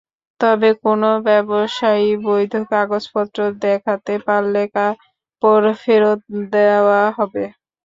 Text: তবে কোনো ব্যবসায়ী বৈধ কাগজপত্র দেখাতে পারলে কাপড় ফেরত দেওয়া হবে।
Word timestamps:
তবে 0.39 0.69
কোনো 0.83 1.09
ব্যবসায়ী 1.27 2.09
বৈধ 2.23 2.53
কাগজপত্র 2.71 3.37
দেখাতে 3.63 4.13
পারলে 4.27 4.61
কাপড় 4.75 5.67
ফেরত 5.81 6.19
দেওয়া 6.53 7.03
হবে। 7.17 7.43